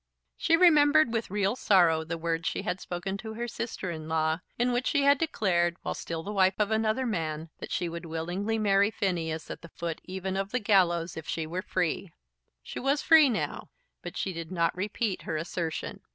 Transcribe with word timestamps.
She 0.35 0.57
remembered 0.57 1.13
with 1.13 1.29
real 1.29 1.55
sorrow 1.55 2.03
the 2.03 2.17
words 2.17 2.49
she 2.49 2.63
had 2.63 2.81
spoken 2.81 3.17
to 3.19 3.35
her 3.35 3.47
sister 3.47 3.91
in 3.91 4.09
law, 4.09 4.39
in 4.57 4.71
which 4.71 4.87
she 4.87 5.03
had 5.03 5.19
declared, 5.19 5.77
while 5.83 5.93
still 5.93 6.23
the 6.23 6.31
wife 6.31 6.55
of 6.57 6.71
another 6.71 7.05
man, 7.05 7.51
that 7.59 7.71
she 7.71 7.87
would 7.87 8.07
willingly 8.07 8.57
marry 8.57 8.89
Phineas 8.89 9.51
at 9.51 9.61
the 9.61 9.69
foot 9.69 10.01
even 10.03 10.35
of 10.35 10.49
the 10.49 10.59
gallows 10.59 11.15
if 11.17 11.27
she 11.27 11.45
were 11.45 11.61
free. 11.61 12.11
She 12.63 12.79
was 12.79 13.03
free 13.03 13.29
now; 13.29 13.69
but 14.01 14.17
she 14.17 14.33
did 14.33 14.51
not 14.51 14.75
repeat 14.75 15.21
her 15.21 15.37
assertion. 15.37 16.01